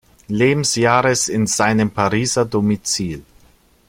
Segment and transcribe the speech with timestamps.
[0.29, 3.23] Lebensjahres in seinem Pariser Domizil.